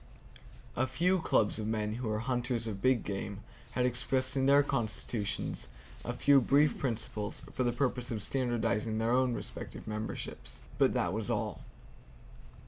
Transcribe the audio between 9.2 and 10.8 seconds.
respective memberships,